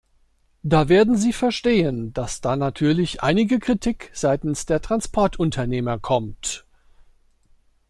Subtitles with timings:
[0.63, 6.65] Da werden Sie verstehen, dass da natürlich einige Kritik seitens der Transportunternehmer kommt.